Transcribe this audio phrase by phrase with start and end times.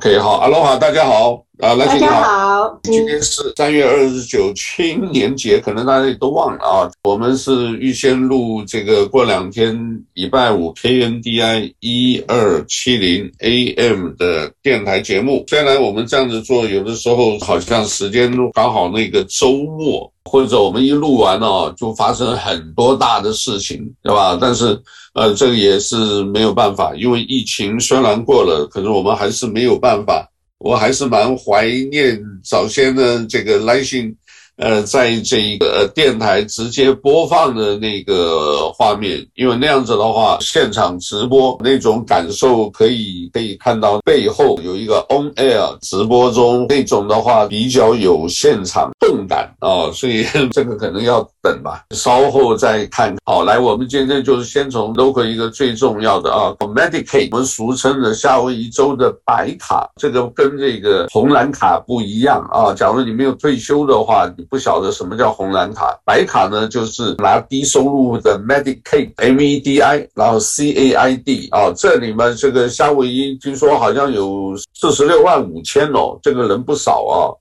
[0.00, 6.90] 可以好，阿罗哈，大家好，啊，来，大家好，今天是三月二十九青年节，可能大家也都忘了啊。
[7.02, 9.78] 我们是预先录这个过两天
[10.14, 15.44] 礼拜五 KNDI 一二七零 AM 的电台节目。
[15.46, 24.38] 虽然我们这样子做，有的时候好像时间刚好那个周末，或者我们一录完了就发生很多大的事情，对吧？
[24.40, 24.80] 但是。
[25.12, 30.24] 呃，这个也是没有办法，因为疫情虽然过了，可是我们还是没有办法。
[30.58, 34.14] 我还是蛮怀念早先的这个来信。
[34.60, 53.16] 呃，在这一个电台直接播放的那个画面，因为那样子的话，现场直播那种感受可以可以看到背后有一个 on air 直播中那种的话比较有现场动感啊、所以 这个可能要等吧，稍后再看。
[53.24, 62.74] 好，来，我们今天就是先从 local 一个最重要的啊，Medicaid，我们俗称的夏威夷州的白卡，这个跟这个红蓝卡不一样啊。
[62.74, 77.32] 假如你没有退休的话，不晓得什么叫红蓝卡，白卡呢，就是拿低收入的 Medicaid M E D I，然后 C A I D 啊，这里面这个夏威夷听说好像有四十六万五千哦，这个人不少啊。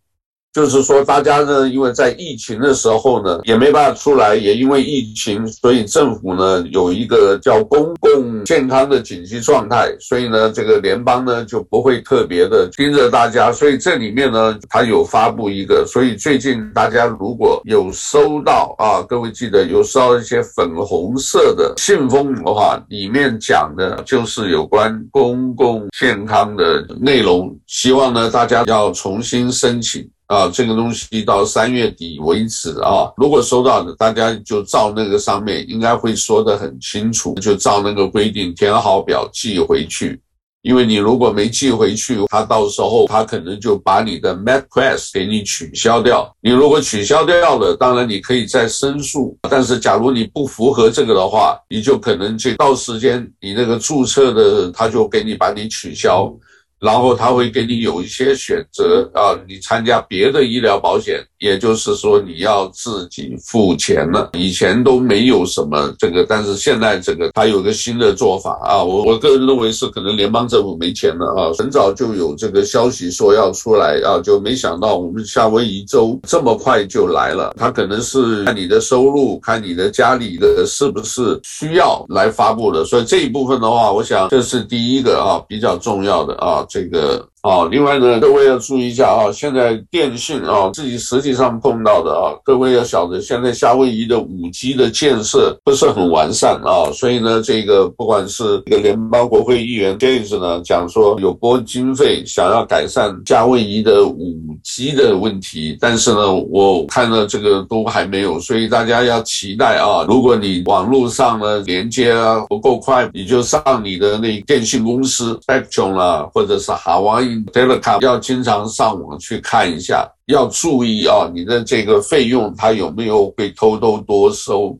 [0.51, 30.09] 就是说，大家呢，因为在疫情的时候呢，也没办法出来，也因为疫情，所以政府呢有一个叫公共健康的紧急状态，所以呢，这个联邦呢就不会特别的盯着大家，所以这里面呢，它有发布一个，所以最近大家如果有收到啊，各位记得有收到一些粉红色的信封的话，里面讲的就是有关公共健康的内容，希望呢大家要重新申请。
[30.29, 40.21] 啊，这个东西到三月底为止啊，如果收到的，大家就照那个上面应该会说得很清楚，就照那个规定填好表寄回去。
[40.61, 46.31] 因为你如果没寄回去，他到时候他可能就把你的 MedQuest 给你取消掉。
[46.41, 56.31] 你如果取消掉了，当然你可以再申诉，但是假如你不符合这个的话，你就可能就到时间你那个注册的他就给你把你取消。
[56.79, 64.29] 然后他会给你有一些选择啊，你参加别的医疗保险，也就是说你要自己付钱了。
[64.33, 77.53] 以前都没有什么这个，但是现在这个他有个新的做法啊，我我个人认为是可能联邦政府没钱了啊，很早就有这个消息说要出来啊，就没想到我们夏威夷州这么快就来了。
[77.57, 86.65] 他可能是看你的收入，看你的家里的是不是需要来发布的，所以这一部分的话，我想这是第一个啊，比较重要的啊。
[86.69, 104.35] 这个啊，另外呢，各位要注意一下啊，现在电信啊，自己实际上碰到的啊，各位要晓得，现在夏威夷的五 G 的建设不是很完善啊，所以呢，这个不管是这个联邦国会议员 James 呢讲说有拨经费想要改善夏威夷的五
[104.65, 124.77] G 的问题，但是呢，我看了这个都还没有，所以大家要期待啊，如果你网络上呢连接啊不够快，你就上你的那电信公司 Spectrum 啦，或者是 Hawaii 嗯要经常上网去看一下，要注意啊，你的这个费用他有没有会偷偷多收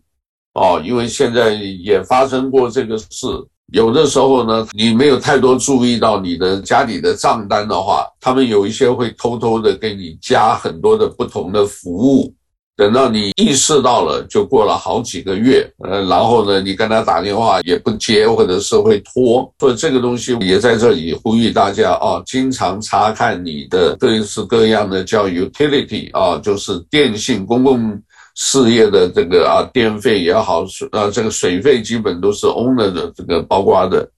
[0.53, 0.81] 哦？
[0.83, 3.27] 因为现在也发生过这个事，
[3.71, 12.33] 有的时候呢，你没有太多注意到你的家里的账单的话，他们有一些会偷偷的给你加很多的不同的服务。
[12.79, 28.01] 等到你意识到了，就过了好几个月，呃，然后呢，你跟他打电话也不接，或者是会拖，所以这个东西也在这里呼吁大家啊，经常查看你的各式各样的叫 utility 啊，就是电信公共
[28.35, 34.09] 事业的这个啊电费也好，水啊这个水费基本都是 owner 的这个包括的。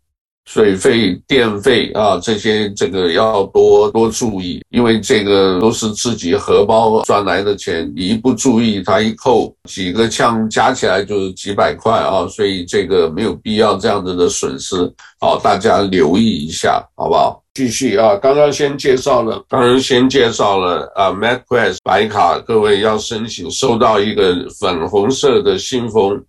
[0.45, 14.75] 水费、电费啊，这些这个要多多注意，因为这个都是自己荷包赚来的钱，你一不注意，他一扣几个枪加起来就是几百块啊，所以这个没有必要这样子的损失，
[15.19, 17.41] 好，大家留意一下，好不好？
[17.53, 26.21] 继续啊，刚刚先介绍了，刚刚先介绍了啊，MedQuest 白卡，各位要申请，收到一个粉红色的信封。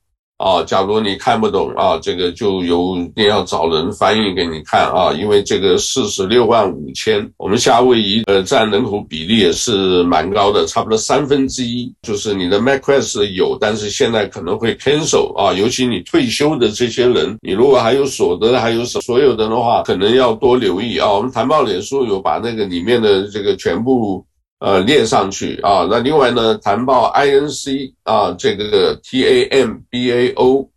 [0.43, 21.09] 啊，假如你看不懂啊，这个就有一定要找人翻译给你看啊，因为这个四十六万五千，我们夏威夷呃占人口比例也是蛮高的，差不多三分之一，就是你的 MacQuest 有，但是现在可能会 cancel 啊，尤其你退休的这些人，你如果还有所得，还有什所有的的话，可能要多留意啊。
[21.09, 24.27] 我们谈报脸书有把那个里面的这个全部。
[24.63, 25.89] 呃，列上去啊。
[25.91, 30.69] 那另外呢，谈报 INC 啊，这个 T A M B A O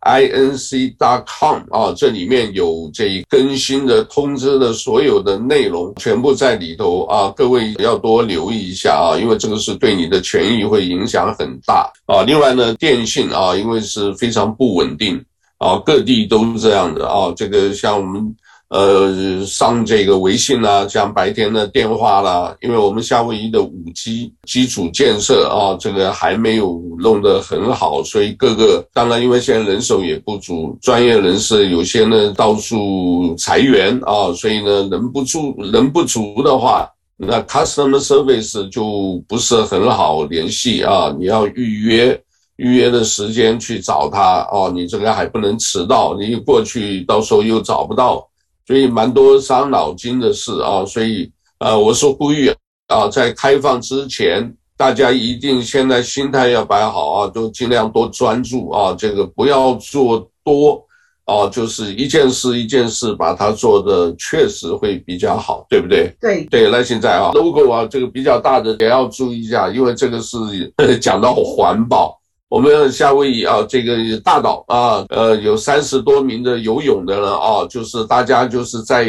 [0.00, 12.24] I N C dot com 啊，这里面有这更新的通知的所有的内容，全部在里头啊，各位要多留意一下啊，因为这个是对你的权益会影响很大啊。
[12.24, 15.24] 另外呢，电信啊，因为是非常不稳定
[15.58, 18.34] 啊，各地都是这样的啊，这个像我们。
[18.68, 36.86] 呃，上这个微信啦，像白天的电话啦，因为我们夏威夷的五 G 基础建设啊，这个还没有弄得很好，所以各个当然，因为现在人手也不足，专业人士有些呢到处裁员啊，所以呢人不足人不足的话，
[37.16, 42.22] 那 customer service 就不是很好联系啊，你要预约
[42.56, 48.27] 预约的时间去找他哦，你这个还不能迟到，你一过去到时候又找不到。
[48.68, 52.52] 所以蛮多伤脑筋的事啊，所以呃，我是呼吁
[52.88, 60.84] 啊，在开放之前，大家一定现在心态要摆好啊，都尽量多专注啊，这个不要做多
[61.24, 66.14] 啊，就是一件事一件事把它做的确实会比较好，对不对？
[66.20, 70.36] 对对，那现在啊，logo 啊，这个比较大的也要注意一下，因为这个是
[71.00, 72.17] 讲到环保。
[72.48, 79.06] 我们夏威夷啊，这个大岛啊，呃，有三十多名的游泳的人啊，就是大家就是在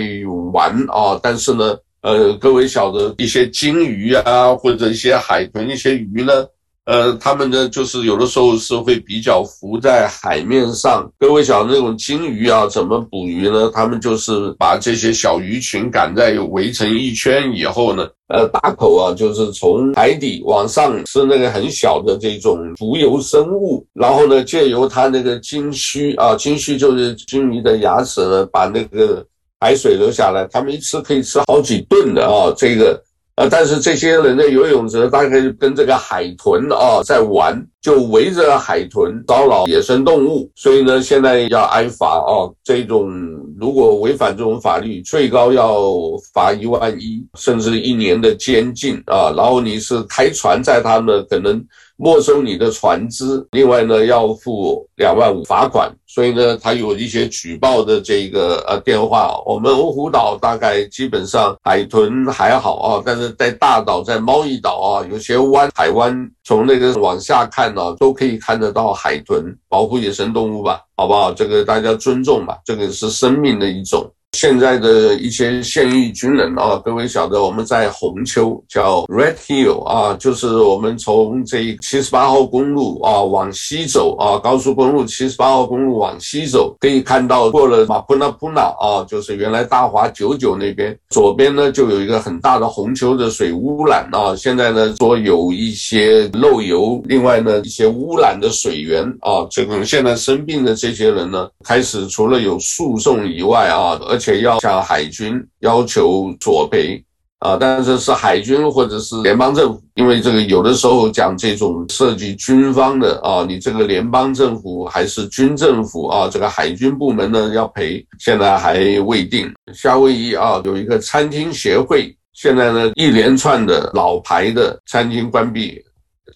[0.51, 6.45] 玩啊，但是呢，呃，各位晓得一些鲸鱼啊，或者一些海豚、一些鱼呢。
[6.89, 11.07] 呃，他们呢，就是有的时候是会比较浮在海面上。
[11.19, 13.69] 各位想那种鲸鱼啊，怎么捕鱼呢？
[13.71, 29.24] 他们就是把这些小鱼群赶在围成一圈以后呢，呃，大口啊，就是从海底往上吃那个很小的这种浮游生物，然后呢，借由它那个鲸须啊，鲸须就是鲸鱼的牙齿呢，把那个
[29.59, 33.00] 海水流下来，他们一吃可以吃好几顿的啊，这个。
[33.39, 42.51] 呃，但是这些人的游泳者大概就跟这个海豚啊在玩，就围着海豚骚扰野生动物，所以呢，现在要挨罚啊。
[42.65, 43.09] 这种
[43.57, 45.89] 如果违反这种法律，最高要
[46.33, 49.31] 罚一万一，甚至一年的监禁啊。
[49.33, 51.65] 然后你是开船在他们，可能。
[52.01, 59.38] 没收你的船只，另外呢要付两万五罚款，所以呢他有一些举报的这个呃电话。
[59.46, 71.34] 我们欧胡岛大概基本上海豚还好啊，但是在大岛在猫屿岛啊，有些湾海湾从那个往下看呢、都可以看得到海豚，保护野生动物吧，好不好？
[71.34, 74.10] 这个大家尊重吧，这个是生命的一种。
[74.34, 107.01] 现在的一些现役军人啊，各位晓得我们在红丘叫 Red Hill 啊，就是我们从这七十八号公路啊往西走啊，高速公路七十八号公路往西走，可以看到过了马普纳普纳啊，就是原来大华九九那边，左边呢就有一个很大的红丘的水污染啊，现在呢说有一些漏油，另外呢一些污染的水源啊，这个现在生病的这些人呢，开始除了有诉讼以外啊，而且要向海军要求索赔
[107.39, 119.50] 啊，但是是海军或者是联邦政府，因为这个有的时候讲这种涉及军方的啊，你这个联邦政府还是军政府啊，这个海军部门呢要赔，现在还未定。
[119.74, 125.81] 夏威夷啊有一个餐厅协会，现在呢一连串的老牌的餐厅关闭。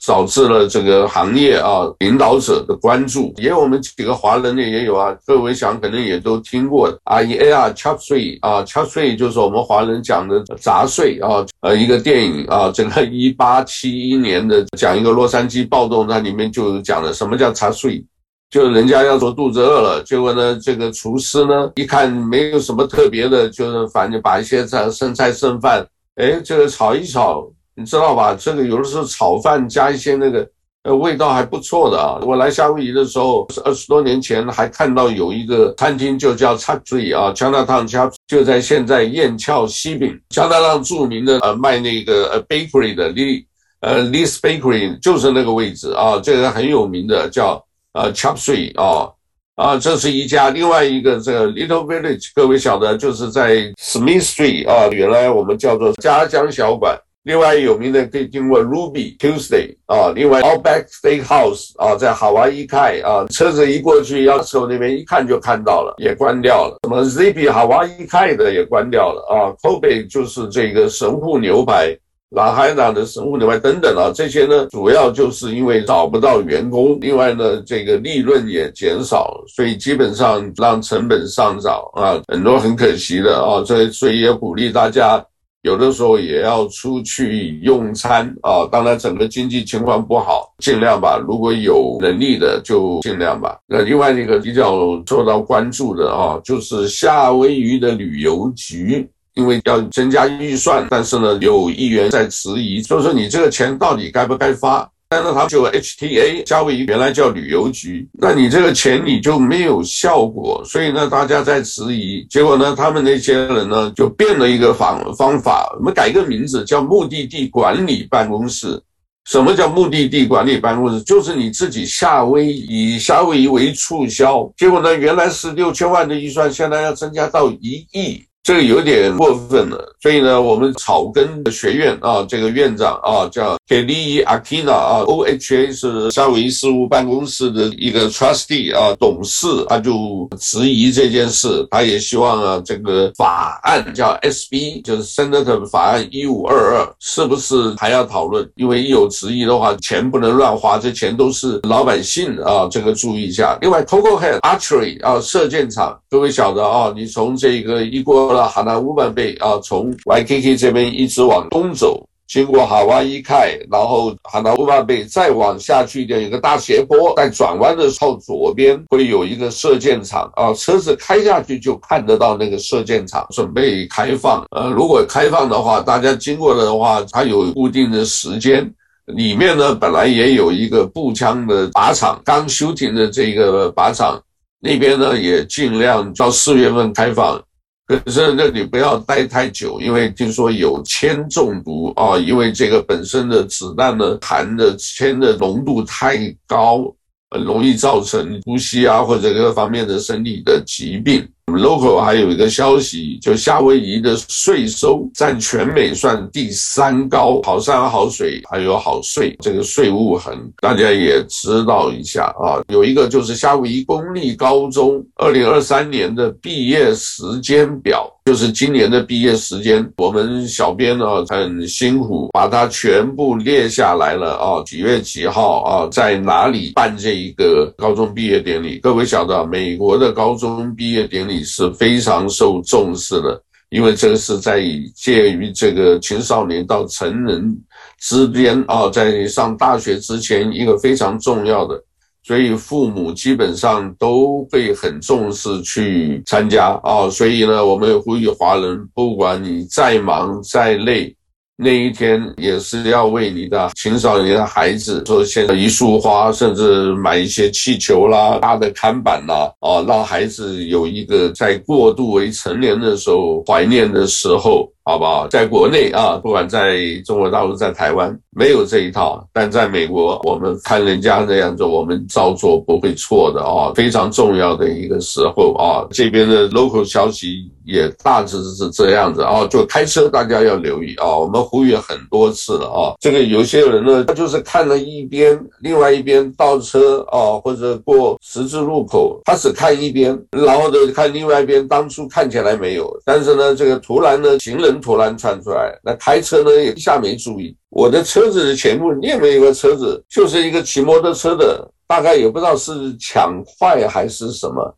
[0.05, 18.03] 导致了这个行业啊领导者的关注，也有我们几个华人的也有啊，各位想可能也都听过的啊，也啊，chop suey 啊，chop suey 就是我们华人讲的杂碎啊，呃，一个电影啊，整个一八七一年的讲一个洛杉矶暴动，它里面就讲了什么叫杂碎
[18.49, 25.85] 就人家要说肚子饿了，结果呢，这个厨师呢一看没有什么特别的，就是反正把一些菜剩菜剩饭，
[26.17, 27.49] 哎，这个炒一炒。
[27.75, 28.35] 你知道吧？
[28.35, 30.47] 这个有的时候炒饭加一些那个，
[30.83, 32.19] 呃，味道还不错的啊。
[32.21, 40.19] 我来夏威夷的时候，二十多年前，还看到有一个餐厅就叫 Chaptree 啊，Chinatown Chap 就在现在燕翘西饼。
[40.29, 43.45] 加拿大著名的呃卖那个呃 bakery 的 Lee
[43.79, 47.63] 呃 Lee's Bakery 就是那个位置啊，这个很有名的叫
[47.93, 49.09] 呃 Chaptree 啊
[49.55, 50.49] 啊，这是一家。
[50.49, 56.97] 另外一个这个 Little Village，各位晓得就是在 Smith Street 啊，原来我们叫做家乡小馆。
[57.23, 66.79] 另外有名的可以听过 Ruby Tuesday 啊，另外 Outback Steakhouse 啊，在夏威夷开啊，车子一过去，要从那边一看就看到了，也关掉了。
[66.83, 71.97] 什么 Zippy 夏威夷开的也关掉了啊，Kobe 就是这个神户牛排，
[72.29, 85.25] 南海纳的神户牛排等等啊，这些呢主要就是因为找不到员工，另外呢这个利润也减少，所以基本上让成本上涨啊，很多很可惜的啊，这所以也鼓励大家。
[85.63, 88.67] 有的时候也要出去用餐啊。
[88.71, 91.17] 当然，整个经济情况不好，尽量吧。
[91.27, 93.57] 如果有能力的，就尽量吧。
[93.67, 104.87] 那另外一个比较受到关注的啊，就是夏威夷的旅游局，因为要增加预算，但是呢，有议员在质疑，就是说你这个钱到底该不该发？
[105.13, 112.25] 但是他就 HTA 夏威夷原来叫旅游局，那你这个钱你就没有效果，所以呢，大家在质疑。
[112.31, 118.81] 结果呢，他们那些人呢就变了一个方方法，我们改个名字叫目的地管理办公室。
[119.25, 120.99] 什么叫目的地管理办公室？
[121.03, 124.51] 就是你自己夏威夷，夏威夷为促销。
[124.57, 128.25] 结果呢，原来是六千万的预算，现在要增加到一亿。
[128.43, 148.45] 这个有点过分了，所以呢，我们草根的学院啊，这个院长啊叫 Kelly Akina 啊，OHA 是夏威夷事务办公室的一个 trustee 啊，董事，他就质疑这件事，他也希望啊，这个法案叫 SB，就是 Senator 法案一五二二，是不是还要讨论？
[148.55, 153.57] 因为一有质疑的话，钱不能乱花，这钱都是老百姓啊，这个注意一下。
[153.61, 158.47] 另外，Koko Head Archery 啊，射箭场，各位晓得啊，你从这个一锅过。
[158.47, 174.43] 哈纳乌曼贝啊，从 YKK 这边一直往东走，经过哈瓦伊开，然后哈纳乌曼贝再往下去一点，有个大斜坡，在转弯的时候左边会有一个射箭场啊，车子开下去就看得到那个射箭场，准备开放。
[174.51, 178.69] 呃，如果开放的话，大家经过的话，它有固定的时间。
[179.07, 184.17] 里面呢，本来也有一个步枪的靶场，刚修停的这个靶场，
[184.61, 187.37] 那边呢也尽量到四月份开放。
[187.85, 196.83] 可是那你不要待太久，因为听说有铅中毒啊，因为这个本身的子弹呢含的铅的浓度太高，
[197.29, 201.27] 很容易造成呼吸啊或者各方面的身体的疾病。
[201.47, 212.63] Local 还有一个消息，就夏威夷的税收占全美算第三高，好山好水还有好税，这个税务很，大家也知道一下啊。
[212.69, 228.79] 有一个就是夏威夷公立高中二零二三年的毕业时间表，就是今年的毕业时间，我们小编呢很辛苦把它全部列下来了啊，几月几号啊，在哪里办这一个高中毕业典礼？
[228.79, 231.43] 各位晓得，美国的高中毕业典礼。
[231.43, 233.39] 是非常受重视的，
[233.69, 234.63] 因为这个是在
[234.95, 237.55] 介于这个青少年到成人
[237.99, 241.79] 之间啊，在上大学之前一个非常重要的，
[242.23, 247.09] 所以父母基本上都会很重视去参加啊。
[247.09, 251.15] 所以呢，我们呼吁华人，不管你再忙再累。
[251.55, 264.69] 那一天也是要为你的青少年的孩子说献一束花，甚至买一些气球啦、大的看板啦，啊，让孩子有一个在过渡为成年的时候怀念的时候。
[264.85, 265.27] 好不好？
[265.29, 269.25] 在国内啊，不管在中国大陆、在台湾，没有这一套。
[269.31, 273.71] 但在美国，我们看人家那样做，我们照做不会错的啊。
[273.73, 279.47] 非常重要的一个时候啊，这边的 local 消息也大致是这样子啊。
[279.47, 282.93] 就开车大家要留意啊，我们呼吁很多次了啊。
[282.99, 294.72] 这个有些人呢，他就是看了一边，另外一边倒车啊，或者过十字路口，他只看一边，然后呢看另外一边，当初看起来没有，但是呢，这个突然呢，行人。
[294.79, 297.55] 突然窜出来，那开车呢也一下没注意。
[297.69, 304.75] 我的车子的前面另外一个车子，就是一个骑摩托车的，大概也不知道是抢快还是什么，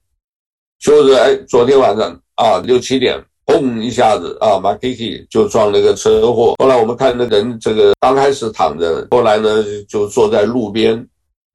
[0.80, 6.56] 就是哎，昨天晚上啊六七点，砰一下子啊，马 Kiki 就撞了个车祸。
[6.58, 10.96] 后来我们看那人这个刚开始躺着，后来呢就坐在路边，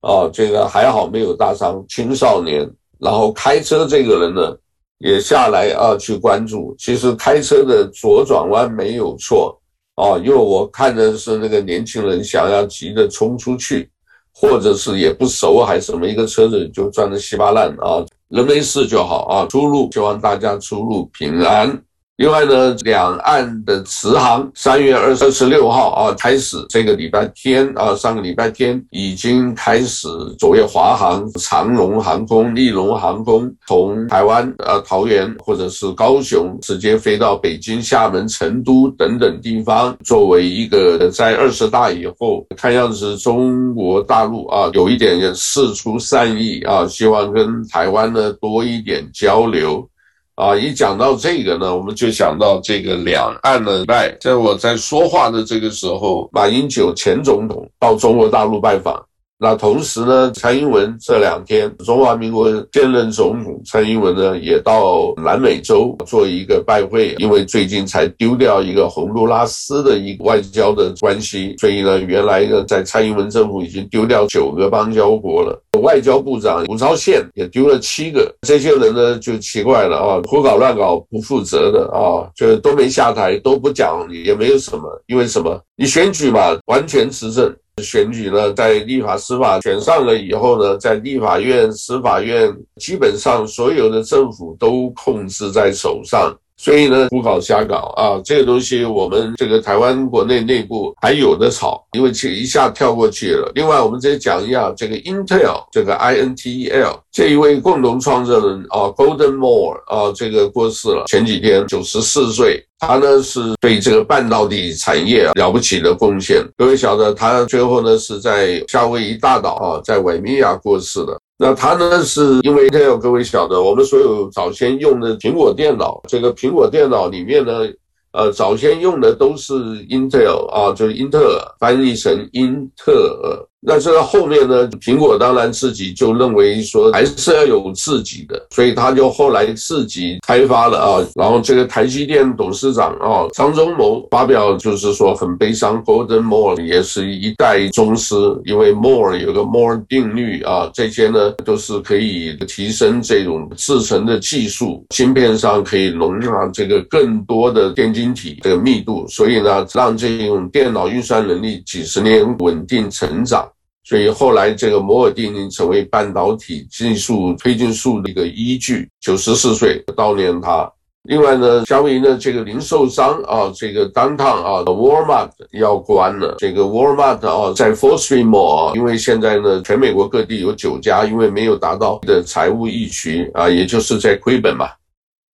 [0.01, 2.69] 啊，这个还好没有大伤，青少年。
[2.99, 4.57] 然后开车这个人呢。
[5.01, 6.75] 也下来啊，去关注。
[6.79, 9.59] 其实开车的左转弯没有错
[9.97, 13.91] 啊，因为我看的是那个年轻人想要急着冲出去，
[14.33, 19.47] 或者是也不熟，还是什么一个车子就转得稀巴烂啊，人没事就好啊。
[19.47, 21.83] 出入，希望大家出入平安。
[22.21, 30.07] 另外呢，两岸的直航三月二十六号啊开始，这个礼拜天啊，上个礼拜天已经开始，
[30.39, 49.89] 所谓华航、长荣航空、立龙航空从台湾啊桃园或者是高雄直接飞到北京、厦门、成都等等地方，作为一个在二十大以后，看样子中国大陆啊有一点点释出善意啊，希望跟台湾呢多一点交流。
[50.37, 54.11] 啊，一讲到这个呢，我们就想到这个两岸的拜。
[54.21, 59.05] 在我在说话的这个时候，马英九前总统到中国大陆拜访，
[59.43, 85.59] 那同时呢，蔡英文这两天，中华民国现任总统蔡英文呢，也到南美洲做一个拜会，因为最近才丢掉一个洪都拉斯的一个外交的关系，所以呢，原来呢，在蔡英文政府已经丢掉九个邦交国了，外交部长吴钊宪也丢了七个，这些人呢就奇怪了啊，胡搞乱搞不负责的啊，就都没下台，都不讲，也没有什么，因为什么？
[85.77, 87.51] 你选举嘛，完全执政。
[87.83, 103.51] 选举呢，在立法、司法选上了以后呢，在立法院、司法院，基本上所有的政府都控制在手上，所以呢，胡搞瞎搞啊，这个东西我们这个台湾国内内部还有的吵，因为这一下跳过去了。
[103.55, 112.63] 另外，我们再讲一下这个 Intel，这个 I N T E L 这一位共同创设人啊，Golden Moore 啊，这个过世了，前几天九十四岁。
[112.83, 116.43] 他呢是对这个半导体产业啊了不起的贡献。
[116.57, 121.19] 各位晓得，他最后呢是在夏威夷大岛啊，在维米亚过世的。
[121.43, 127.67] 那他呢是因为这样各位晓得，我们所有早先用的苹果电脑，这个苹果电脑里面呢，
[128.13, 129.55] 呃，早先用的都是
[129.87, 133.50] Intel 啊，就是英特尔翻译成英特尔。
[133.63, 141.07] 那这后面呢，苹果当然自己就认为说还是要有自己的，所以他就后来自己开发了啊。
[141.15, 148.15] 然后这个台积电董事长啊张忠谋发表就是说很悲伤，Golden Moore 也是一代宗师，
[148.47, 163.47] 因为 Moore 有个 Moore 定律啊，这些呢都是可以提升这种制程的技术，芯片上可以容纳这个更多的电晶体的密度，所以呢让这种电脑运算能力几十年稳定成长。
[163.91, 168.89] 所以后来这个摩尔定律成为半导体技术推进术的一个依据。
[169.01, 170.71] 九十四岁悼念他。
[171.09, 176.37] 另外呢，夏威夷的这个零售商啊，这个 Downtown 啊，Walmart 要关了。
[176.39, 184.69] 这个 Walmart 啊，在 f o r t Street Mall，啊，因为现在呢，全美国各地有九家，因为没有达到的财务预期啊，也就是在亏本嘛。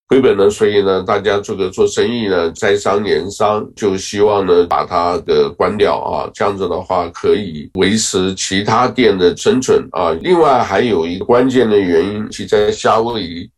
[0.07, 10.13] 亏本呢，所以呢，大家这个做生意呢，在商言商，就希望呢把它的关掉啊，这样子的话可以维持其他店的生存啊。
[10.21, 13.49] 另外还有一个关键的原因，其在夏威夷，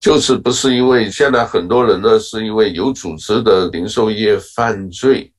[0.00, 5.30] 就是不是因为现在很多人呢，是因为有组织的零售业犯罪。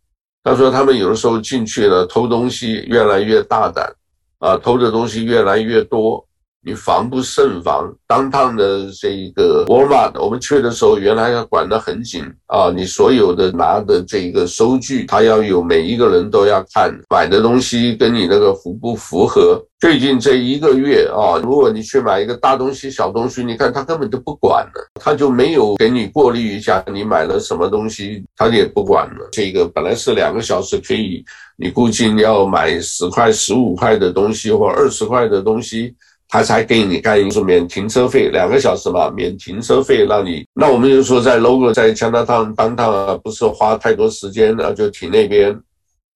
[0.45, 3.93] 他说他们有的时候进去了偷东西越来越大胆
[4.39, 6.25] 啊，偷的东西越来越多。
[6.65, 12.71] 你防不胜防，当趟的这一个 Walmart，我们去的时候，原来要管得很紧啊！
[12.73, 19.61] 你所有的拿的这个收据，他要有每一个人都要看买的东西跟你那个符不符合。
[19.77, 29.27] 最近这一个月啊，如果你去买一个大东西、小东西，你看他根本就不管了，他就没有给你过滤一下你买了什么东西，他也不管了。
[29.33, 31.25] 这个本来是两个小时可以，
[31.57, 35.93] 你估计你要买十块、十五块的东西或二十块的东西。
[36.33, 40.43] 他才给你干一个免停车费，两个小时嘛，免停车费让你。
[40.55, 45.55] 那我们就说在 logo 在 Chinatown downtown 啊，不是花太多时间啊，就停那边。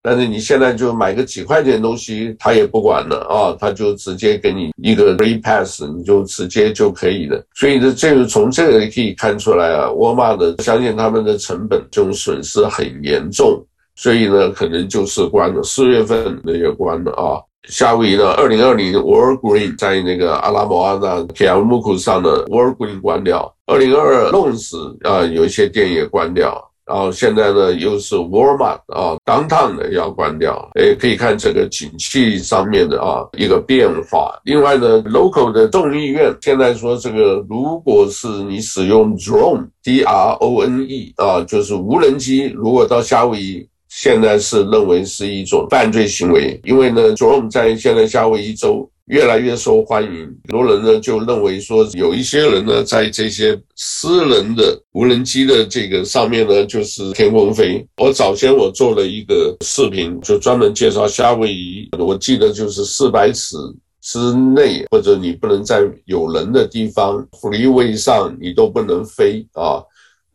[0.01, 7.39] 但是你现在就买个几块钱东西，他也不管了啊，他就直接给你一个 r e pass，你就直接就可以了。
[7.53, 13.63] 所以呢，这个从这个也可以看出来啊，沃尔玛的相信他们的成本这种损失很严重，
[13.95, 17.37] 所以呢，可能就是关了，四月份的也关了啊。
[17.69, 34.39] 夏威夷的二零二零 Walgreens 在那个阿拉莫阿的 k a m u k u 上的 Walgreens 关掉，二零二二弄死啊有一些店也关掉，然后现在呢又是 Walmart 啊 Downtown 的要关掉，诶可以看这个景气上面的啊一个变化。
[34.45, 43.67] 另外呢，local 的众议院现在说这个如果是你使用 drone D R O N E 啊，就是无人机，如果到夏威夷。
[43.99, 57.83] 现在是认为是一种犯罪行为，因为呢，drone 在现在夏威夷州越来越受欢迎，很多人呢就认为说，有一些人呢在这些私人的无人机的这个上面呢，就是天空飞。
[57.97, 63.57] 我早先我做了一个视频，就专门介绍夏威夷，我记得就是四百尺
[64.03, 69.81] 之内，或者你不能在有人的地方，freeway 上你都不能飞啊。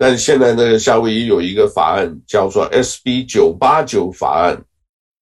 [0.02, 4.60] 但现在呢，夏威夷有一个法案叫做 SB 九八九法案，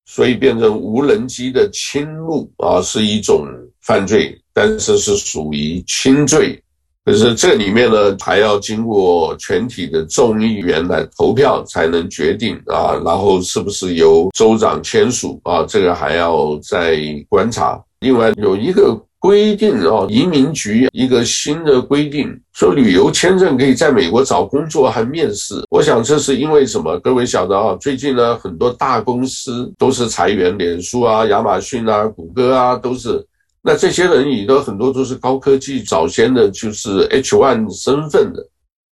[0.07, 3.47] 所以变成无人机的侵入啊是一种
[3.83, 6.59] 犯罪，但是是属于轻罪。
[7.05, 17.79] 可是这里面呢，还要经过全体的众议员来投票才能决定啊，然后是不是由州长签署啊，这个还要再观察。
[18.01, 25.63] 另外有一个规定啊，移民局一个新的规定，说旅游签证可以在美国找工作还面试。
[25.69, 26.99] 我想这是因为什么？
[27.01, 33.23] 各位晓得啊，最近呢很多大公司都是裁员，脸书啊、亚马逊啊、谷歌啊都是。
[33.63, 38.43] 那这些人里头很多都是高科技，早先的就是 H1 身份的。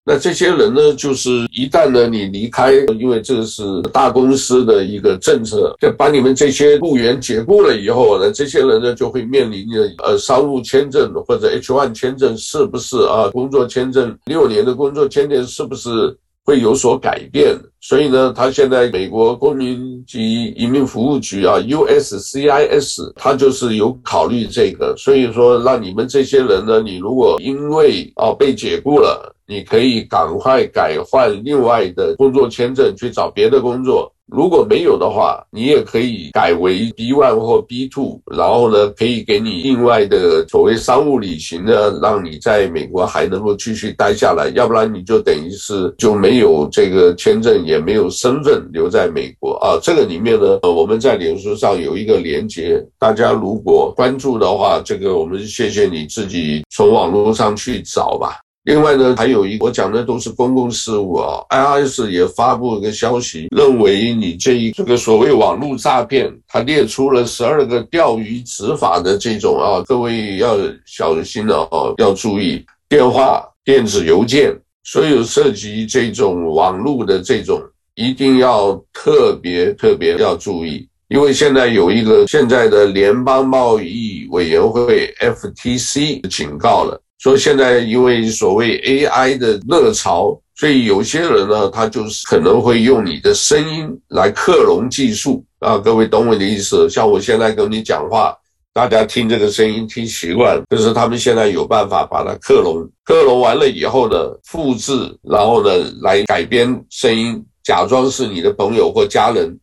[0.08, 17.54] 那这些人呢，就是一旦呢你离开，因为这是大公司的一个政策，就把你们这些雇员解雇了以后呢，这些人呢就会面临着呃商务签证或者 H one 签证是不是啊，工作签证六年的工作签证是不是会有所改变？
[17.80, 29.34] 所以呢，他现在美国公民及移民服务局啊，USCIS，他就是有考虑这个，所以说让你们这些人呢，你如果因为啊被解雇了。
[29.48, 49.78] 你可以赶快改换另外的工作签证去找别的工作，如果没有的话，你也可以改为 B one 或 B two，然后呢，可以给你另外的所谓商务旅行呢，让你在美国还能够继续待下来，要不然你就等于是就没有这个签证，也没有身份留在美国啊。
[49.80, 58.40] 这个里面呢，我们在脸书上有一个连接，大家如果关注的话，这个我们谢谢你自己从网络上去找吧。
[58.66, 74.52] 另外呢，还有一个我讲的都是公共事务啊，IRS 也发布了个消息，认为你这一这个所谓网络诈骗，它列出了十二个钓鱼执法的这种啊，各位要小心了啊，要注意电话、电子邮件，
[74.82, 77.62] 所有涉及这种网络的这种，
[77.94, 87.00] 一定要特别特别要注意，因为现在有一个现在的联邦贸易委员会 FTC 警告了。
[87.18, 95.78] 说现在因为所谓 AI 的热潮，所以有些人呢，他就是可能会用你的声音来克隆技术啊。
[95.78, 96.88] 各位懂我的意思？
[96.90, 98.36] 像我现在跟你讲话，
[98.72, 105.70] 大家听这个声音听习惯，可是他们现在有办法把它克隆，克隆完了以后呢，复制，然后呢
[106.02, 109.58] 来改编声音，假装是你的朋友或家人。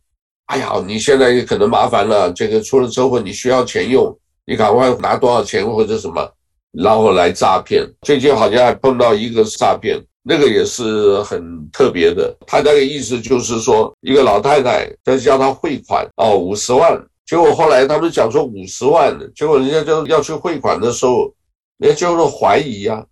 [0.46, 4.14] 哎呀，你现在可能麻烦了，这个出了车祸你需要钱用，
[4.44, 6.28] 你赶快拿多少钱或者什么。
[6.76, 12.36] 然后来诈骗，最近好像还碰到一个诈骗，那个也是很特别的。
[12.46, 17.00] 他那个意思就是说，一个老太太在叫他汇款哦，五十万。
[17.24, 21.32] 结果后来他们讲说五十万，结果人家就要去汇款的时候，
[21.78, 23.04] 人家就是怀疑呀，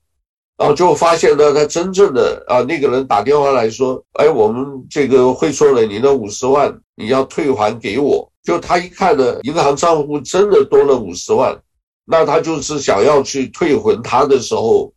[0.59, 8.29] 然后就发现呢，他真正的啊那个人打电话来说，哎，我们这个汇错了，你那五十万你要退还给我。
[8.43, 11.57] 就他一看呢，银行账户真的多了五十万。
[12.13, 14.93] 那他就是想要去退回他的时候，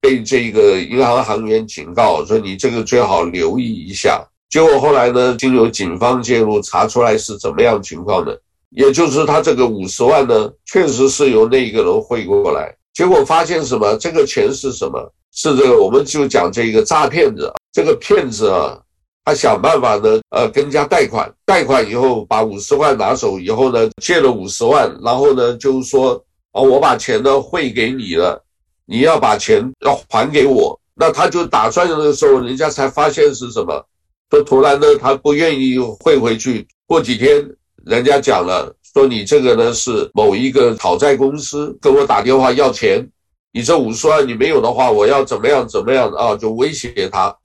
[0.00, 8.32] 被这个银行行员警告说：“你这个最好留意一下。”结果后来呢，经由警方介入查出来是怎么样情况呢？
[8.70, 12.74] 也就是他这个五十万呢，确实是由那个人汇过来。
[12.92, 13.96] 结果发现什么？
[13.98, 14.98] 这个钱是什么？
[15.32, 18.76] 是这个，我们就讲这个诈骗者，这个骗子啊，
[19.24, 26.20] 他想办法呢，呃，跟人家贷款，贷款以后把五十万拿走以后呢，借了五十万，然后呢，就是说。
[26.56, 28.42] 哦，我把钱呢汇给你了，
[28.86, 30.80] 你要把钱要还给我。
[30.94, 33.86] 那他就打算的时候，人家才发现是什么？
[34.30, 36.66] 说突然呢，他不愿意汇回去。
[36.86, 37.46] 过几天，
[37.84, 43.06] 人家讲了，说你这个呢是某一个讨债公司跟我打电话要钱，
[43.52, 46.34] 你这五十万你没有的话，我要怎么样怎么样啊？
[46.34, 47.36] 就威胁他。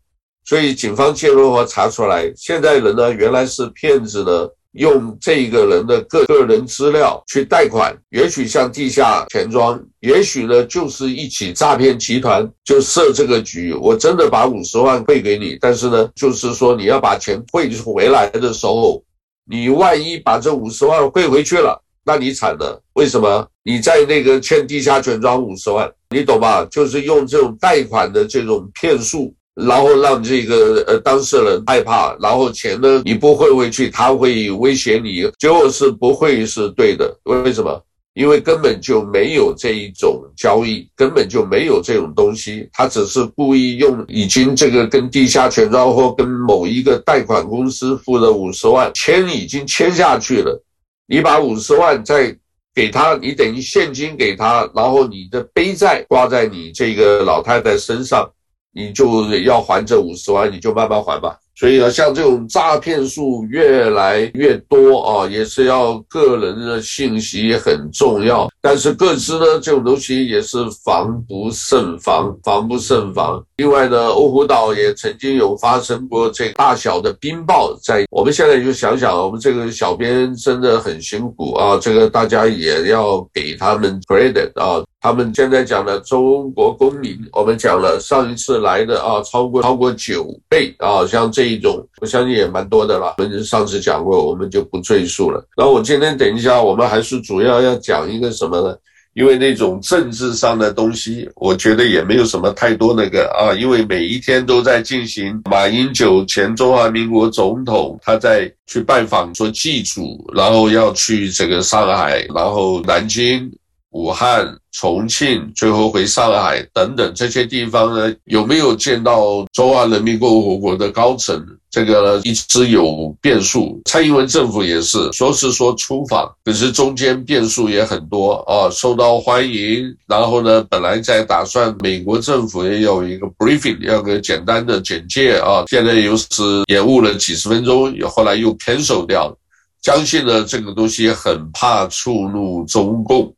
[0.45, 4.49] 所以警方介入后查出来，现在人呢原来是骗子呢。
[4.73, 13.73] 用这个人的个个人资料去贷款，也许像地下钱庄，也许呢就是一起诈骗集团，就设这个局。
[13.73, 19.03] 我真的把五十万汇给你，但是呢，就是说你要把钱汇回来的时候，
[19.45, 22.81] 你万一把这五十万汇回去了，那你惨了。
[22.93, 23.47] 为什么？
[23.63, 26.65] 你在那个欠地下钱庄五十万，你懂吧？
[26.71, 29.33] 就是用这种贷款的这种骗术。
[29.55, 37.13] 然后让这个呃当事人害怕，然后钱呢你不汇回去，他会威胁你，结果是不会是对的。
[37.23, 37.81] 为什么？
[38.13, 50.61] 因为根本就没有这一种交易，根本就没有这种东西，他只是故意用已经这个跟地下钱庄或跟某一个贷款公司付了五十万，签已经签下去了，
[51.07, 52.35] 你把五十万再
[52.75, 58.29] 给他，你等于现金给他，然后你的背债挂在你这个老太太身上。
[58.73, 61.37] 你就要还这五十万，你就慢慢还吧。
[61.53, 68.49] 所以呢，像这种诈骗数越来越多啊，也是要个人的信息很重要。
[68.61, 73.43] 但是各自呢，这种东西也是防不胜防，防不胜防。
[73.61, 84.83] 另外呢，欧胡岛也曾经有发生过这大小的冰雹，在我们现在就想想，我们这个小编真的很辛苦啊，这个大家也要给他们 credit 啊。
[84.99, 93.13] 他们现在讲的中国公民，我们讲了上一次来的啊，超过超过九倍啊，像这一种，我相信也蛮多的了。
[93.19, 95.39] 我们上次讲过，我们就不赘述了。
[95.55, 98.75] 然后我今天等一下，我们还是主要要讲一个什么呢？
[99.13, 105.41] 因为那种政治上的东西，我觉得也没有什么太多那个啊，因为每一天都在进行。
[105.49, 113.51] 马英九前中华民国总统，他在去拜访做祭祖，然后要去这个上海，然后南京。
[113.91, 121.45] 武汉、重庆，最后回上海等等这些地方呢，有没有见到中华人民共和国的高层？
[121.69, 123.81] 这个呢，一直有变数。
[123.85, 129.83] 蔡英文政府也是说是说出访，可是中间变数也很多啊，受到欢迎。
[130.07, 136.27] 然后呢，本来在打算美国政府也有一个 briefing，要个简单的简介啊，现在又是
[136.67, 139.37] 延误了几十分钟，后来又 cancel 掉了。
[139.81, 143.33] 相信呢，这个东西很怕触怒中共。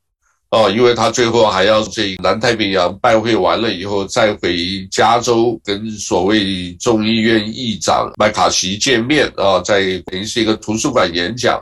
[0.53, 11.59] 哦，因为他最后还要这南太平洋拜会完了以后，再回加州跟所谓众议院议长麦卡锡见面啊，在等于是一个图书馆演讲。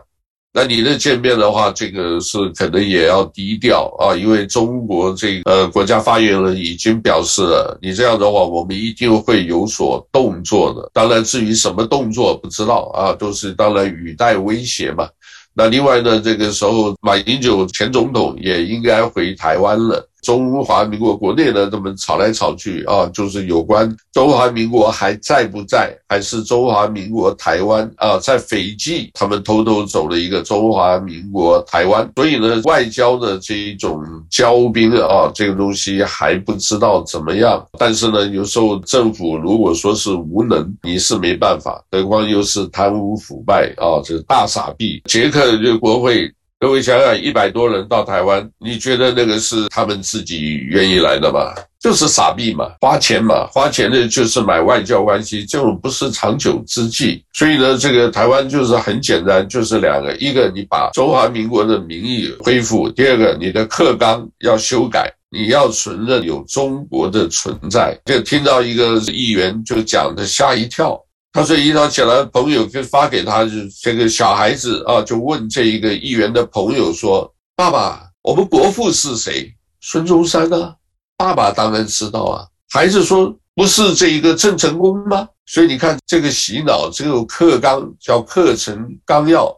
[0.53, 10.91] 那你的见面的话，这个是可能也要低调啊，因为中国这个呃国家发言人已经表示了，你这样的话，我们一定会有所动作的。
[10.91, 15.07] 当然，至于什么动作不知道啊，都是当然语带威胁嘛。
[15.53, 20.07] 那另外呢，这个时候马英九前总统也应该回台湾了。
[20.21, 37.65] 中华民国国内呢，这么吵来吵去啊，就是有关中华民国还在不在，还是中华民国台湾啊，在斐济他们偷偷走了一个中华民国台湾，所以呢，外交的这一种交兵啊，这个东西还不知道怎么样。
[37.79, 45.01] 但是呢，有时候政府如果说是无能，你是没办法，何况又是贪污腐败啊，这大傻逼。
[45.05, 46.31] 捷克这个国会。
[46.61, 51.55] 各位想想，一百多人到台湾，你觉得那个是他们自己愿意来的吗？
[51.79, 57.25] 就是傻逼嘛，花钱嘛，花钱的就是买外交关系，这种不是长久之计。
[57.33, 67.99] 所以呢，这个台湾就是很简单，就是两个：一个你把中华民国的名义恢复；第二个，你的课纲要修改，你要承认有中国的存在。
[68.05, 70.95] 就听到一个议员就讲的吓一跳。
[71.33, 79.49] 他说：“一早起来，朋友就发给他，就这个小孩子啊，就问这一个议员的朋友说：‘爸爸，我们国父是谁？
[79.79, 80.73] 孙中山呢？’
[81.15, 82.45] 爸爸当然知道啊。
[82.69, 89.49] 孩子说：‘不是这一个郑成功吗？’所以你看，这个洗脑，这个课纲叫课程纲要。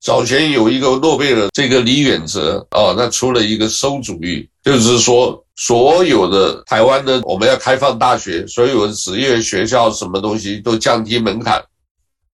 [0.00, 11.60] 早前有一个诺贝尔，这个李远哲啊，那出了一个馊主意，就是说。”所有的台湾的，我们要开放大学，所有的职业学校什么东西都降低门槛，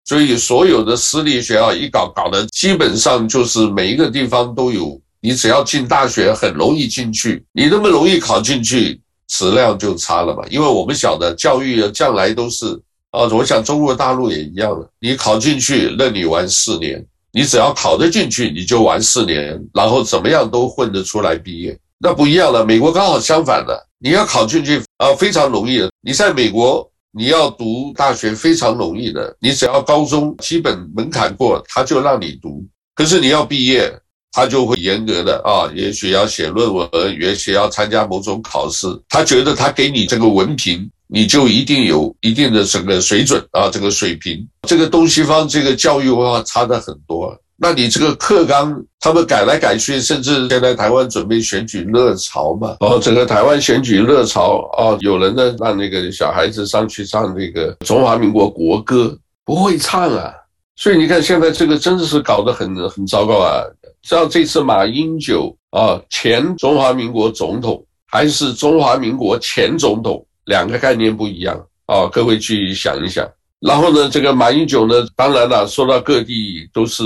[0.04, 10.42] 所以所有的私立学校一搞搞的，基本上就是每一个地方都有，你只要进大学很容易进去，你那么容易考进去，质量就差了嘛。
[10.50, 12.78] 因为我们晓得教育将来都是
[13.10, 21.74] 啊，我想中国大陆也一样的，你考进去任你玩四年，你只要考得进去，你就玩四年，然后怎么样都混得出来毕业。
[22.04, 25.90] 那不一样了，美国刚好相反的，你要考进去啊，非常容易的。
[26.02, 32.62] 你在美国，你要读大学非常容易的，你只要高中基本门槛过，他就让你读。
[32.94, 33.90] 可是你要毕业，
[34.32, 36.86] 他就会严格的啊，也许要写论文，
[37.18, 38.86] 也许要参加某种考试。
[39.08, 44.46] 他觉得他给你这个文凭，你就一定有一定的整个水准啊，这个水平。
[44.68, 47.34] 这个东西方这个教育文化差得很多。
[47.64, 52.76] 那你这个课纲，他们改来改去，甚至现在台湾准备选举热潮嘛？
[52.80, 60.30] 哦，整个台湾选举热潮哦，有人呢让那个小孩子上去唱那个中华民国国歌，不会唱啊。
[60.76, 63.64] 所以你看现在这个真的是搞得很很糟糕啊。
[64.02, 73.26] 像这次马英九啊，前中华民国总统还是中华民国前总统，两个概念不一样啊，各位去想一想。
[73.66, 77.02] 然后呢，这个马英九呢，当然了，说到各地都是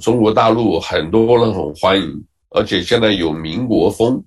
[0.00, 4.20] 中国大陆很多人很欢迎，而且现在有民国风，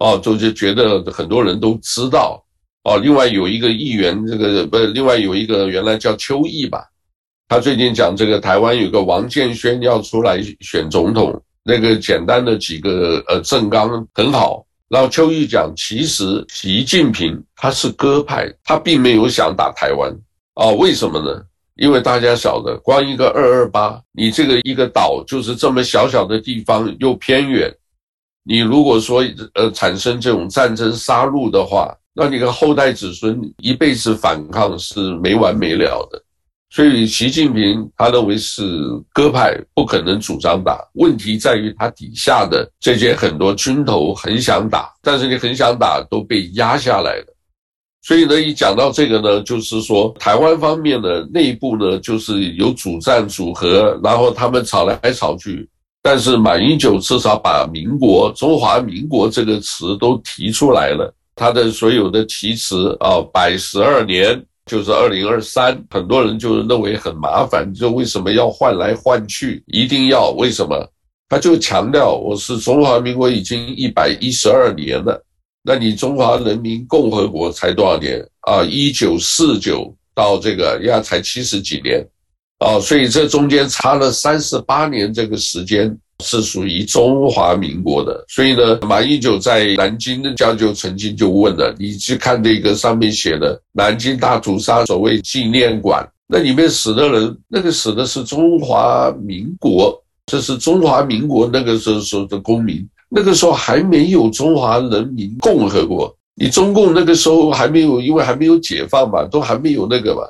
[0.00, 2.42] 哦，就就觉得很多人都知道，
[2.82, 6.84] 哦，另外有一个议员，这个不，另外有一个原来叫邱毅吧，
[7.46, 20.12] 他最近讲这个台湾有个王建煊要出来选总统，那个简单的几个呃政纲很好，然后邱毅讲，其实习近平他是鸽派，他并没有想打台湾。
[20.58, 21.40] 啊，为什么呢？
[21.76, 27.72] 因为大家晓得，光一个二二八，你这个一个岛就是这么小小的地方，又偏远，
[28.42, 36.20] 你如果说呃产生这种战争杀戮的话，那你个后代子孙一辈子反抗是没完没了的。
[36.70, 38.62] 所以习近平他认为是
[39.12, 40.84] 鸽派，不可能主张打。
[40.94, 47.34] 问题在于他底下的这些很多军头很想打，但是你很想打都被压下来了。
[48.02, 55.68] 所以呢，一讲到这个呢，就是说台湾方面的内部呢，就是有主战组合，然后他们吵来吵去。
[56.00, 69.62] 但是马英九至少把“民国”“中华民国”这个词都提出来了，他的所有的题词啊，百十二年就是二零二三，很多人就认为很麻烦，就为什么要换来换去？
[69.66, 70.88] 一定要为什么？
[71.28, 75.22] 他就强调我是中华民国已经一百一十二年了，
[75.68, 78.64] 那你中华人民共和国才多少年啊？
[78.64, 82.02] 一九四九到这个呀，才七十几年。
[82.56, 88.24] 啊，所以这中间差了三十八年，这个时间是属于中华民国的。
[88.28, 110.22] 所以呢，马英九在南京的家就曾经就问了，你去看这个上面写的南京大屠杀所谓纪念馆，那里面死的人，那个死的是中华民国，这是中华民国那个时候时候的公民，那个时候还没有中华人民共和国，你中共那个时候还没有，因为还没有解放嘛，都还没有那个嘛。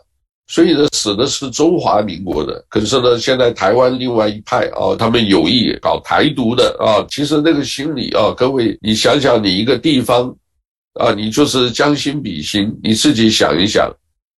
[0.50, 2.64] 所以呢，死的是中华民国的。
[2.70, 7.04] 可是呢，现在台湾另外一派啊，他们有意搞台独的啊。
[7.10, 10.34] 其实那个心理啊，各位，你想想，你一个地方
[10.94, 13.92] 啊，你就是将心比心，你自己想一想，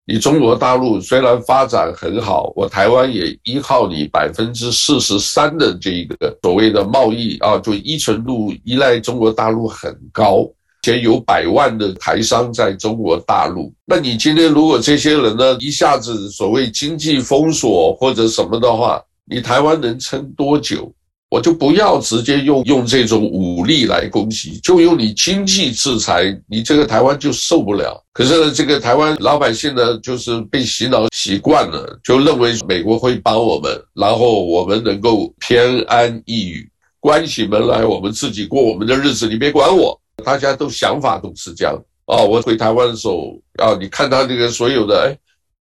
[0.07, 10.49] 你中国大陆虽然发展很好，我台湾也依靠你百分之四十三的这个所谓的贸易啊，就依存度依赖中国大陆很高。
[10.83, 20.91] 且有百万的台商在中国大陆，那你今天如果这些人呢，一下子所谓经济封锁或者什么的话，你台湾能撑多久？
[21.31, 28.05] 我就不要直接用用这种武力来攻击，就用你经济制裁，你这个台湾就受不了。
[28.13, 39.99] 可是呢，这个台湾老百姓呢，就是被洗脑习惯了，就认为美国会帮我们，然后我们能够偏安一隅，关起门来我们自己过我们的日子，你别管我。
[40.25, 42.19] 大家都想法都是这样啊！
[42.19, 45.17] 我回台湾的时候啊，你看他这个所有的哎，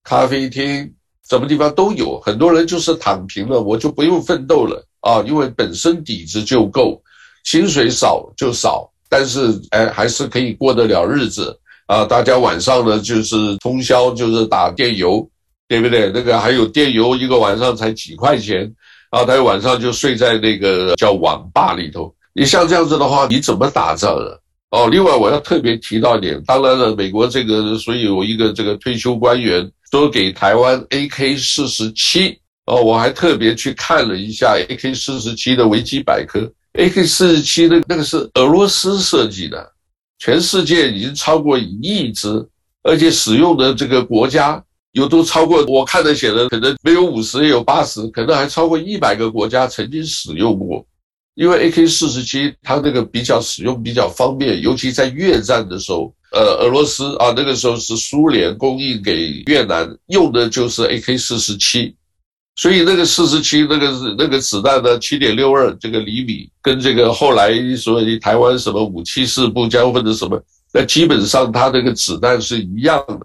[0.04, 0.92] 咖啡厅
[1.30, 7.02] 什么地方都有，很多人就是躺平了，我就不用奋斗了啊，因为本身底子就够，
[7.44, 12.04] 薪水少就少，但是哎还是可以过得了日子啊！
[12.04, 15.26] 大家晚上呢就是通宵，就是打电游，
[15.68, 16.12] 对不对？
[16.14, 18.70] 那个还有电游，一个晚上才几块钱
[19.10, 22.14] 啊，他晚上就睡在那个叫网吧里头。
[22.34, 24.28] 你像这样子的话，你怎么打仗啊？
[24.72, 36.40] 哦，另外我要特别提到一点，当然了，美国这个所以有一个这个退休官员都给台湾 AK 四十七哦，我还特别去看了一下 AK 四十七的维基百科
[36.74, 39.72] ，AK 四十七的那个是俄罗斯设计的，
[40.20, 42.46] 全世界已经超过一亿支，
[42.84, 50.86] 而且使用的这个国家有都超过，我看的写的可能没有五十也有八十，可能还超过一百个国家曾经使用过。
[51.36, 61.96] 因为 AK 四十七它那个比较使用比较方便，尤其在越战的时候，呃，俄罗斯啊那个时候是苏联供应给越南用的就是 AK 四十七，
[62.58, 70.44] 所以那个四十七那个是那个子弹呢，七点六二这个厘米，跟这个后来所谓台湾什么五七式步枪或者什么，
[70.74, 73.20] 那基本上它这个子弹是一样的，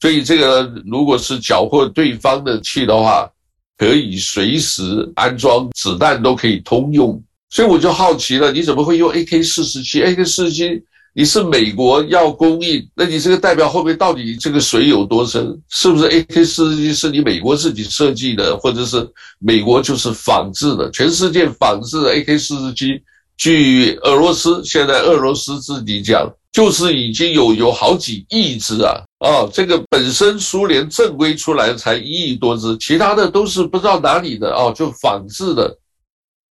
[0.00, 3.28] 所以这个如果是缴获对方的气的话，
[3.76, 7.20] 可以随时安装子弹都可以通用。
[7.50, 10.82] 所以我就好奇了，你怎么会用 AK 四十七？AK 四十七
[11.14, 15.60] 你是美国要供应，那你这个代表后面到底这个水有多深？
[15.68, 19.08] 是不是 AK 四十七是你美国自己设计的，或者是
[19.40, 20.88] 美国就是仿制的？
[20.92, 23.02] 全世界仿制的 AK 四十七，
[23.36, 29.02] 据俄罗斯现在俄罗斯自己讲，就是已经有有好几亿支啊！
[29.18, 35.76] 哦，这个本身苏联正规出来才一亿多支，其他的都是不知道哪里的哦，就仿制的。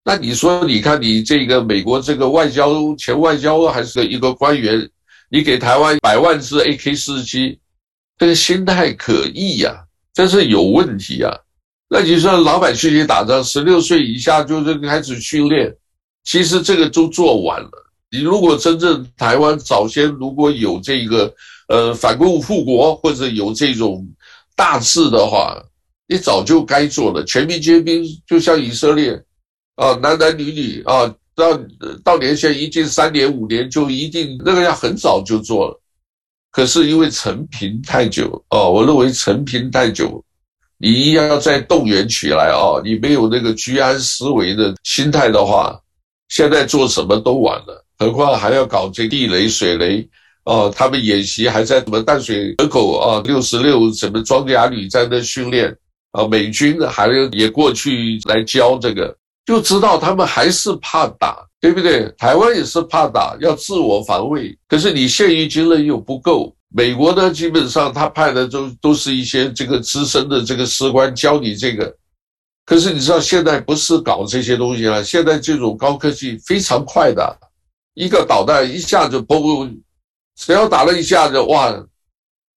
[0.10, 4.89] 那你说，你看你这个美国这个外交前外交还是一个官员，
[5.30, 7.60] 你给台湾百万支 AK 四十七，
[8.17, 11.30] 这个心态可疑呀，这是有问题呀。
[11.89, 15.76] 那你说老百姓去打仗，十六岁以下就是开始训练，
[16.24, 17.70] 其实这个都做完了。
[18.10, 21.36] 你如果真正台湾早先如果有这个
[21.67, 24.08] 呃反共复国或者有这种
[24.56, 25.62] 大事的话，
[26.08, 29.22] 你早就该做了，全民皆兵，就像以色列。
[29.78, 31.58] 啊，男男女女啊，到
[32.04, 35.80] 到年限一进三年五年就一定那个要很早就做了，
[36.52, 40.24] 可是因为陈平太久哦，我认为陈平太久，
[40.80, 45.80] 你一样要再动员起来啊，你没有那个居安思危的心态的话，
[46.30, 50.10] 现在做什么都晚了，何况还要搞这地雷水雷
[50.46, 55.71] 哦，他们演习还在什么淡水河口啊，六十六什么装甲旅在那训练
[56.13, 59.15] 啊，美军还也过去来教这个，
[59.48, 62.08] 就知道他们还是怕打，对不对？
[62.17, 64.56] 台湾也是怕打，要自我防卫。
[64.67, 71.95] 可是你现役军人又不够，美国呢，基本上他派的都都是一些这个资深的这个士官教你这个。
[72.65, 77.39] 可是你知道现在不是搞这些东西了，现在这种高科技非常快的，
[77.93, 79.73] 一个导弹一下就嘣，
[80.35, 81.73] 只要打了一下子，哇，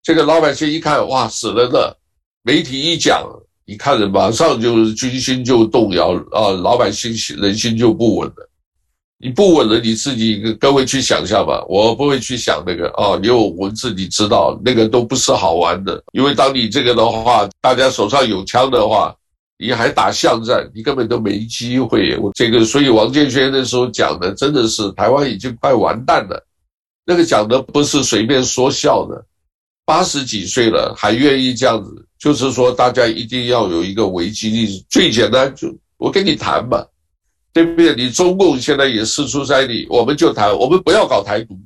[0.02, 1.96] 这个老百姓一看，哇，死人了。
[2.42, 3.24] 媒体一讲，
[3.70, 8.50] 你看着马上就是军心就动摇啊，老百姓人心就不稳了。
[9.16, 19.14] 你不稳了，你自己各位去想象吧，我不会去想那个啊，你有文字你知道，那个都不是好玩的，因为当你这个的话，大家手上有枪的话。
[19.62, 22.16] 你还打巷战，你根本都没机会。
[22.16, 26.42] 我这个，所以王建煊那时候讲的真的是台湾已经快完蛋了。
[27.04, 29.22] 那个讲的不是随便说笑的，
[29.84, 34.84] 八十几岁了还愿意这样子，就是说大家一定要有一个危机意识。
[34.88, 36.84] 最简单就我跟你谈嘛，
[37.52, 37.96] 对不对？
[37.96, 41.58] 你中共现在也释出善意，我们就谈，我们不要搞台独。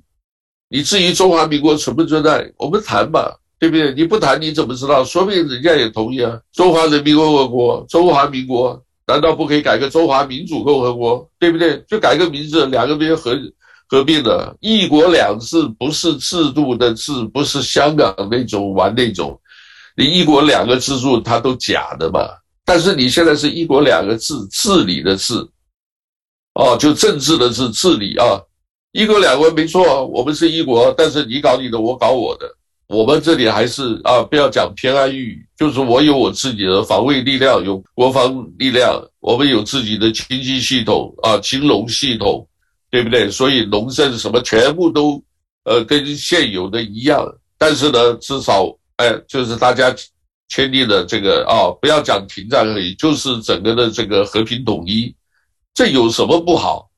[0.70, 3.38] 你至于中华民国存不存在，我们谈吧。
[3.56, 3.94] 对不对？
[3.94, 5.02] 你不谈你怎么知道？
[5.02, 6.38] 说不定人家也同意啊！
[6.52, 11.26] 中华人民共和国、中华民国，难道不可以改个中华民主共和国？
[11.38, 11.82] 对不对？
[11.88, 13.38] 就改个名字，两个边合
[13.88, 14.54] 合并了。
[14.60, 19.40] 一国两制不是制度的制，不是香港那种玩那种。
[19.96, 22.20] 你一国两个制度，它都假的嘛。
[22.64, 25.34] 但是你现在是一国两个制，治理的治，
[26.54, 28.40] 哦，就政治的治，治理啊。
[28.92, 32.46] 一国两国没错，我们是一国，但是你搞你的，我搞我的。
[32.86, 42.46] 我们这里还是啊，不要讲偏安一隅，就是我有我自己的防卫力量，有国防力量，我们有自己的经济系统啊，金融系统，
[42.90, 43.30] 对不对？
[43.30, 45.20] 所以农政什么全部都
[45.64, 47.26] 呃跟现有的一样，
[47.58, 48.66] 但是呢，至少
[48.96, 49.94] 哎，就是大家
[50.48, 55.14] 签订的这个啊，不要讲停战而已，就是整个的这个和平统一，
[55.72, 56.88] 这有什么不好？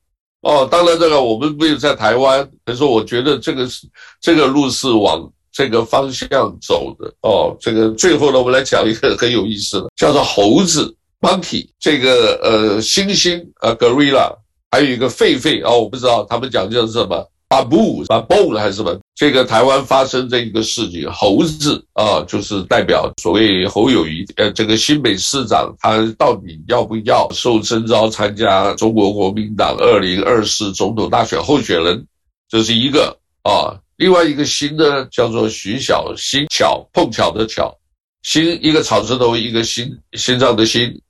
[0.42, 3.88] 哦，当然这个我们没有在台湾，可是我觉得这个是
[4.20, 5.30] 这个路是往。
[5.52, 14.36] 这个方向走的哦，这个最后呢，我们来讲一个很有意思的，叫做猴子 （monkey），这个呃猩猩呃 （gorilla），
[14.70, 18.98] 还有一个狒狒哦，我不知道他们讲叫什么 baboon baboon 还是什么。
[19.14, 32.06] 这个台湾发生这一个事情，猴子啊，就是代表所谓侯友谊，呃，这个新北市长，他到底要不要受征召参加中国国民党二零二四总统大选候选人？
[32.48, 33.80] 这是一个啊。
[33.96, 37.74] 另外一个新呢，叫做徐小新，巧碰巧的巧，
[38.22, 41.00] 新一个草字头，一个心心脏的心。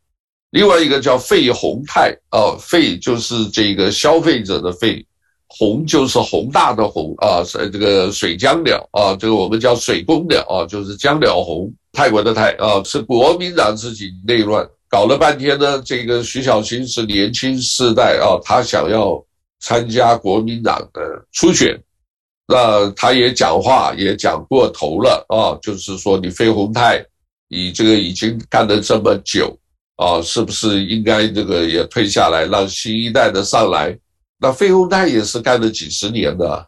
[0.50, 5.04] 另外一个叫费宏泰啊，费就是这个消费者的费，
[5.48, 19.24] 红就是宏大的宏啊，是这个水江鸟啊，这个我们叫水公鸟啊，就是江鸟红，泰国的泰啊，是国民党自己内乱，搞了半天呢，这个徐小新是年轻世代啊，他想要
[19.60, 21.00] 参加国民党的
[21.32, 21.80] 初选。
[22.48, 27.04] 那他也讲话也讲过头了啊，就是说你飞鸿泰，
[27.48, 29.56] 你这个已经干了这么久
[29.96, 33.96] 啊，是不是应该这个也退下来，让新一代的上来？
[34.38, 36.66] 那费鸿泰也是干了几十年的，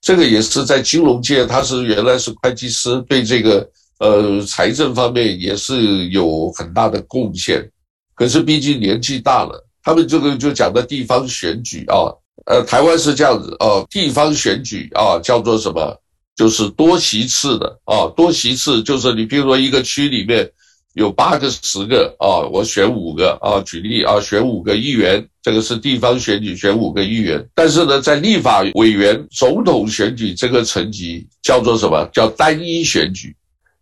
[0.00, 7.66] 这个也是在金融界，他是原来是会计师，对这个呃财政方面也是有很大的贡献。
[8.14, 12.12] 可是毕竟年纪大了，他们这个就讲的地方选举啊。
[12.46, 16.00] 呃，台湾是这样子哦，地方选举啊，叫做什么？
[16.36, 20.48] 就是多席次的啊，多席次就是你比如说一个区里面
[20.92, 27.40] 有八个、十个啊，我选五个啊，举例啊，选五个议员，这个是地方选举，选五个议员。
[27.54, 32.04] 但是呢，在立法委员、总统选举这个层级叫做什么？
[32.12, 33.32] 叫单一选举，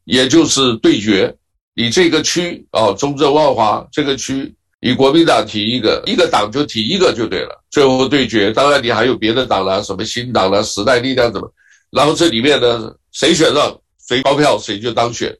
[0.04, 1.34] 也就是对决。
[1.74, 4.54] 你这个区啊，中正万华这个区。
[4.78, 8.52] 你国民党提一个，一个党就提一个就对了，最后对决。
[8.52, 11.50] 当然你还有别的党啦，什么新党啦、时代力量怎么，
[11.90, 13.74] 然后这里面呢，谁选上
[14.06, 15.34] 谁高票谁就当选。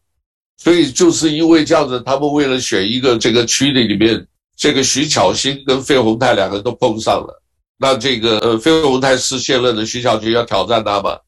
[0.57, 4.27] 所以就是因为这样子，他们为了选一个这个区的里面，
[4.57, 7.43] 这个徐巧芯跟费鸿泰两个人都碰上了。
[7.79, 11.19] 那这个呃费鸿泰是现任的，徐巧芯要挑战他嘛，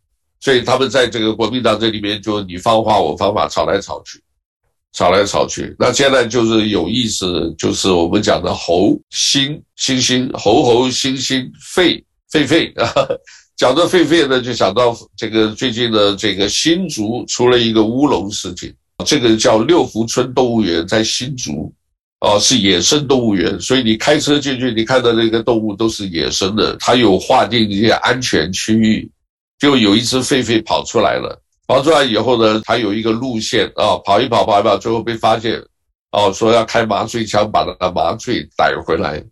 [0.41, 4.23] 所以他们在这个国民党这里面就你方话我方话，吵来吵去。
[4.93, 12.03] 吵来吵去，那现在就是有意思，就是我们讲的猴、星星星、猴、猴、星星、狒、
[12.33, 12.91] 狒狒啊。
[13.57, 18.73] 讲到狒狒呢，就想到这个最近的这个新竹出了一个乌龙事情，
[19.05, 21.71] 这个叫六福村动物园，在新竹，
[22.21, 29.09] 哦，是野生动物园，所以你开车进去，你看到那个动物都是野生的，它有划定一些安全区域，
[29.59, 31.39] 就有一只狒狒跑出来了。
[31.67, 35.63] 跑出来以后呢，它有一个路线啊，跑一跑，跑一跑，最后被发现，
[36.13, 39.23] 哦，说要开麻醉枪把它的麻醉逮回来。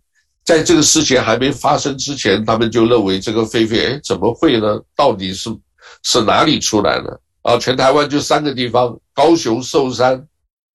[0.43, 4.79] 在这个事情还没发生之前，他们就认为这个狒狒，哎，怎么会呢？
[4.95, 5.49] 到底是
[6.03, 7.19] 是哪里出来的？
[7.41, 10.23] 啊，全台湾就三个地方，高雄寿山。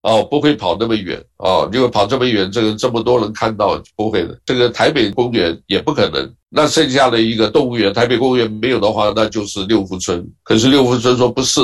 [0.03, 4.39] 哦，不会跑那么远哦，因为跑这么远，这个这么多人看到不会的。
[4.47, 6.33] 这个台北公园也不可能。
[6.49, 10.27] 那剩下的一个动物园，台北公园没有的话，那就是六福村。
[10.43, 11.61] 可是六福村说不是，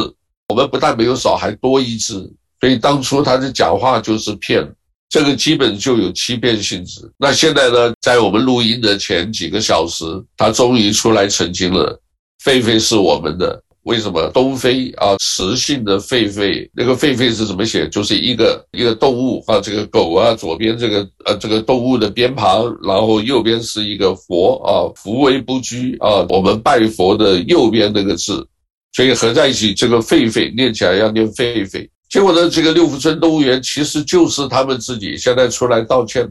[0.48, 2.14] 我们不但没有少，还多一只。
[2.60, 4.66] 所以当初他的讲话就是骗，
[5.08, 7.10] 这个基本就有欺骗性质。
[7.16, 10.04] 那现在呢，在我们录音的前几个小时，
[10.36, 11.98] 他终于出来澄清了，
[12.44, 13.62] 狒狒是我们的。
[13.86, 15.14] 为什么东非啊？
[15.20, 17.88] 雌性的狒狒，那个狒狒是怎么写？
[17.88, 28.44] 就是一个一个动物啊，这个狗啊，左边这个呃这个动物的边旁，然后右边是一个佛啊，福为不居啊，我们拜佛的右边那个字，
[28.92, 31.88] 所以合在一起，这个狒狒念起来要念狒狒。
[32.08, 36.28] 结果呢，这个六福村动物园其实就是他们自己现在出来道歉。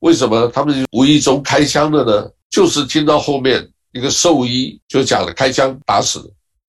[0.00, 2.28] 为什么他们无意中开枪的呢？
[2.50, 6.28] 就是听到后面一个兽医就讲了，开枪打死。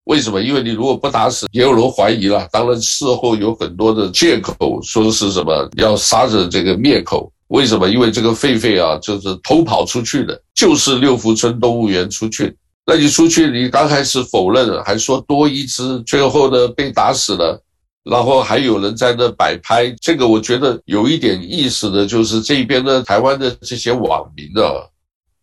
[0.10, 0.41] 为什么？
[0.41, 2.47] 因为你如果不打死，也有人怀疑了。
[2.51, 7.32] 当然事后有很多的借口，说是什么要杀人这个灭口。
[7.49, 7.88] 为什么？
[7.88, 12.55] 因为这个狒狒啊，就是偷跑出去的，就是六福村动物园出去。
[12.88, 17.62] 那你出去，你刚开始否认，还说多一只，最后呢被打死了，
[18.03, 19.95] 然后还有人在那摆拍。
[20.01, 24.74] 这个我觉得有一点意思的，就是这边的台湾的这些网民啊，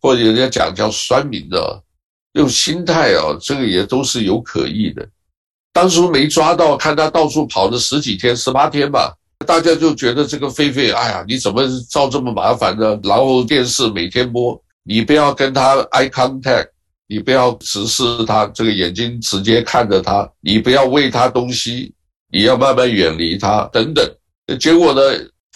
[0.01, 1.79] 或者人家讲叫酸民啊。
[2.33, 5.07] 这种心态啊，这个也都是有可疑的。
[5.73, 9.13] 当初没抓到，看他到处跑了十几天、十八天吧，
[9.45, 12.99] 大家就觉得这个狒狒，哎呀，你怎么造这么麻烦呢？
[13.03, 16.67] 然后电视每天播，你不要跟他 eye contact，
[17.07, 21.93] 你不要直视他，这个眼睛直接看着他，你不要喂他东西，
[22.31, 24.03] 你要慢慢远离他，等等。
[24.59, 25.01] 结果呢，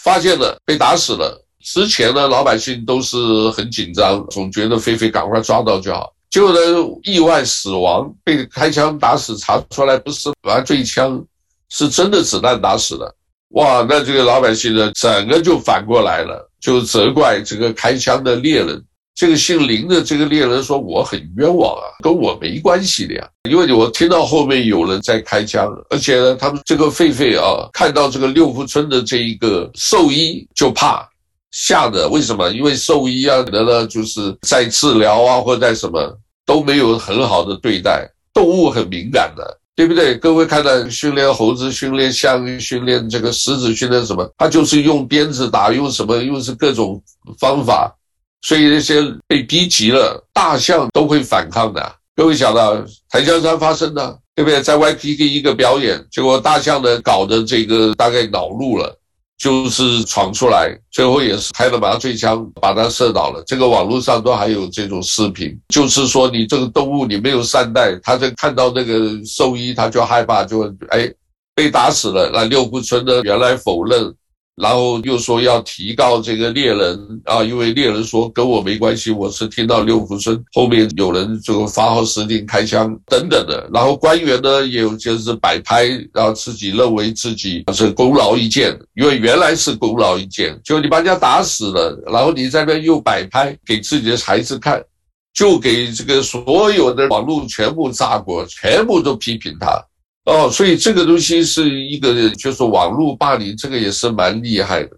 [0.02, 1.44] 发现了，被打死了。
[1.64, 3.16] 之前呢，老百姓都是
[3.50, 6.12] 很紧张，总觉得狒狒赶快抓到就好。
[6.32, 6.58] 结果呢，
[7.02, 11.22] 意外死亡，被开枪打死，查出来不是麻醉枪，
[11.68, 13.14] 是真的子弹打死的。
[13.50, 18.82] 哇，那这个老百姓呢，整个就反过来了，就责怪这个开枪的猎人。
[19.14, 23.28] 这个姓林的这个猎人说：“我很冤枉啊，跟我没关系的呀。
[23.46, 31.06] 因为我听到后面有人在开枪，而且呢，他们这个狒狒啊，看到这个六福村的这一个兽医就怕。”
[31.52, 32.50] 吓的，为什么？
[32.50, 40.16] 因为兽医啊，可能呢，就是在治疗啊，或者在什么都没有很好的对待动物，很敏感的，对不对？
[40.16, 47.00] 各位看到训练猴子、训练象、训练这个狮子、训练什么，他就是用鞭子打，用什么，用是各种
[47.38, 47.94] 方法，
[48.40, 51.94] 所以那些被逼急了，大象都会反抗的。
[52.16, 54.62] 各位想到檀香山发生的，对不对？
[54.62, 58.98] 在 YPK 一个表演，结果大象呢搞得这个大概恼怒了。
[59.42, 63.42] 就是闯出来，最后也是开了麻醉枪把它射倒了。
[63.44, 71.12] 这个网络上都还有这种视频，就是说你这个动物你没有善待，它就看到那个兽医它就害怕，就哎
[71.56, 72.30] 被打死了。
[72.32, 74.14] 那六福村的原来否认。
[74.56, 83.66] 然后又说要提告这个猎人啊，因为猎人说跟我没关系，我是听到六福村后面有人这个发号施令开枪等等的。
[83.72, 94.84] 然后官员呢也有就是摆拍，然后自己认为自己是功劳一件，因为原来是功劳一件，就你把人家打死了，然后你在那又摆拍给自己的孩子看，
[95.32, 99.82] 就给这个所有的网络全部炸锅，全部都批评他。
[100.24, 104.90] 哦，所以这个东西是一个，就是网络霸凌，这个也是蛮厉害的。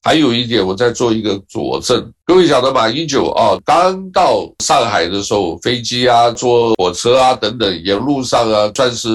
[0.00, 2.12] 还有一点，我再做一个佐证。
[2.24, 9.08] 各位晓得马英九啊，刚到上海的时候，飞机啊，坐火车啊等等，沿路上啊，算是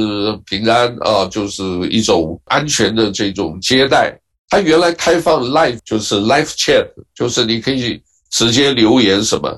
[0.45, 4.13] 平安啊，就是一种安全的这种接待。
[4.49, 6.85] 他原来开放 live，就是 live chat，
[7.15, 7.99] 就是你可以
[8.29, 9.49] 直接留言什么。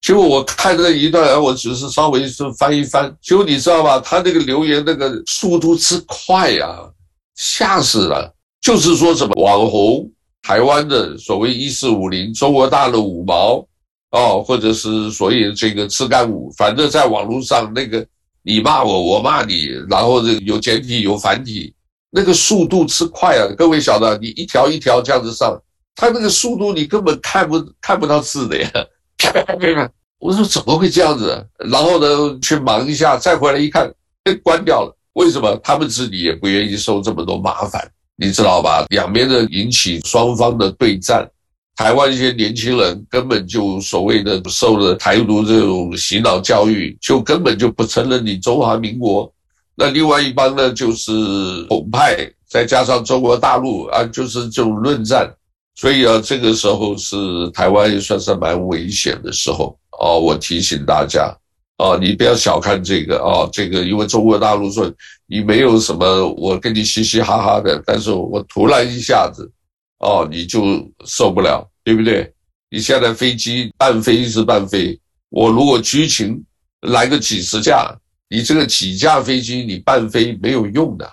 [0.00, 3.14] 结果我看那一段，我只是稍微是翻一翻。
[3.20, 4.00] 结果你知道吧？
[4.00, 6.78] 他那个留言那个速度之快呀，
[7.36, 8.34] 吓死了！
[8.62, 10.10] 就是说什么网红，
[10.42, 13.64] 台湾的所谓一四五零，中国大陆五毛，
[14.12, 18.04] 哦，或者是所谓这个自干五，反正在网络上那个
[18.42, 21.74] 你骂我，我骂你，然后这个有简体有繁体，
[22.10, 23.52] 那个速度之快啊！
[23.54, 25.60] 各位晓得，你一条一条这样子上，
[25.94, 28.70] 他那个速度你根本看不看不到字的呀。
[30.20, 31.46] 我说怎么会这样子？
[31.58, 33.90] 然后呢，去忙一下，再回来一看，
[34.22, 34.96] 被关掉了。
[35.14, 35.58] 为什么？
[35.62, 38.84] 他们自己也不愿意受这么多麻烦，你知道吧？
[38.90, 41.26] 两边的引起双方的对战，
[41.74, 49.32] 台湾一些年轻人根本就所谓的受了台独这种洗脑教育，就根本就不承认你中华民国。
[49.74, 51.10] 那另外一帮呢，就是
[51.68, 55.32] 统派，再加上中国大陆啊，就是这种论战。
[55.80, 57.16] 所以啊，这个时候是
[57.52, 60.20] 台湾也算是蛮危险的时候哦。
[60.20, 61.34] 我提醒大家
[61.78, 64.92] 哦，你不要小看这个哦，这个因为中国大陆说
[65.26, 69.50] 你没有什么，我跟你嘻嘻哈哈的，但是我突然一下子
[70.00, 70.60] 哦，你就
[71.06, 71.66] 受不了。
[71.82, 72.30] 对不对？
[72.70, 75.00] 你现在飞机半飞是半飞，
[75.30, 76.44] 我如果剧情
[76.82, 77.90] 来个几十架，
[78.28, 81.10] 你这个几架飞机你半飞没有用的，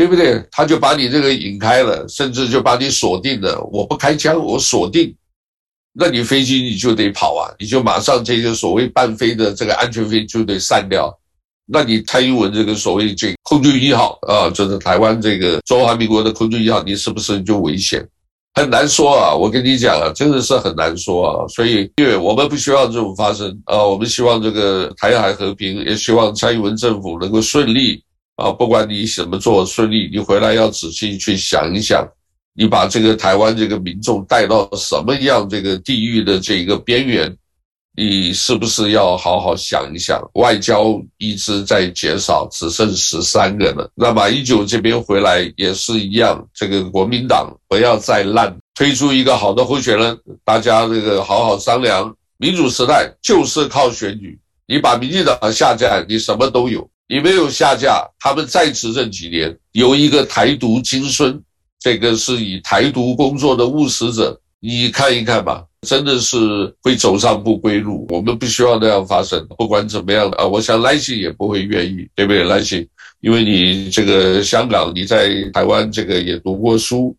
[0.00, 0.42] 对不对？
[0.50, 3.60] 他就把你这个引开了，甚至就把你锁定了。
[3.70, 5.14] 我不开枪，我锁定，
[5.92, 11.14] 那你飞机你就得跑啊，你就马上这个所谓半飞的这个安全飞就得散掉。
[11.66, 18.02] 那你蔡英文这个所谓这空军一号啊，就是台湾这个中华民国的空军一号，你是不是就危险？
[18.54, 21.46] 很难说啊，我跟你讲啊，真的是很难说啊。
[21.48, 28.02] 所以，因为我们不希望这种发生啊，我们希望这个台海和平，也希望蔡英文政府能够顺利
[28.40, 28.50] 啊。
[28.50, 32.06] 不管你怎么做顺利，你回来要仔细去想一想，
[32.54, 37.36] 你把这个台湾这个民众带到什么样这个地狱的这一个边缘。
[37.96, 40.22] 你是不是要好好想一想？
[40.34, 43.90] 外交一直在减少，只剩十三个了。
[43.94, 52.14] 那马英九这边回来也是一样，这个国民党不要再烂，推出一个好的候选人，大家这个好好商量。
[52.38, 56.80] 民主时代就是靠选举，你把民进党下架，你什么都有；
[57.10, 61.42] 你没有下架，他们再执政几年，有一个台独金孙，
[61.80, 65.64] 这个是以台独工作的务实者，你看一看吧。
[65.88, 66.36] 真的是
[66.82, 69.44] 会走上不归路，我们不希望那样发生。
[69.56, 72.44] 不管怎么样啊，我想赖清也不会愿意，对不对？
[72.44, 72.86] 赖清，
[73.20, 77.16] 因为你这个香港，你在台湾这个也读过书，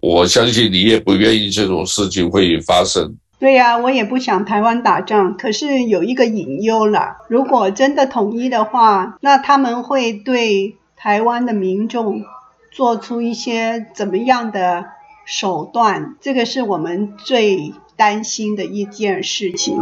[0.00, 3.14] 我相信你也不愿意这种事情会发生。
[3.38, 12.24] 对呀，我也不想台湾打仗，可是有一个隐忧了，如果真的统一的话，那他们会对台湾的民众
[12.70, 14.86] 做出一些怎么样的
[15.24, 16.16] 手段？
[16.20, 17.74] 这个是我们最。
[17.98, 19.76] 担心的一件事情，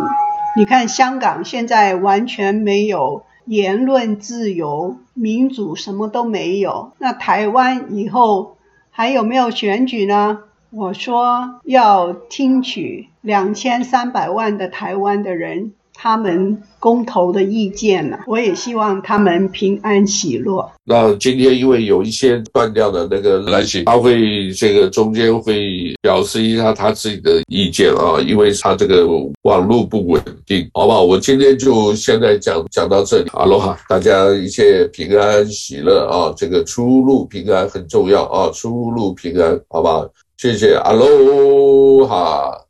[0.57, 6.92] 你看香港现在完全没有言论自由，民主什么都没有。
[6.96, 8.57] 那台湾以后
[8.90, 10.38] 还有没有选举呢？
[10.77, 15.72] 我说要听取两千三百万的台湾的人。
[15.99, 20.70] 他们公投的意见了，我也希望他们平安喜乐。
[20.85, 29.07] 那今天因为有一些断掉的那个来信，他会这个中间会表示一下他自己的意见啊，因为他这个
[29.45, 31.03] 网络不稳定，好不好？
[31.03, 40.07] 我今天就现在讲讲到这里，哈喽哈，大家一切平安喜乐啊，这个出入平安很重要啊，出入平安，好不好？
[40.37, 42.66] 谢谢，哈喽哈。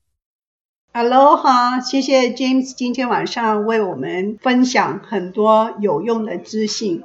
[0.94, 7.02] Hello 哈，谢谢 James 今天晚上为我们分享很多有用的资讯。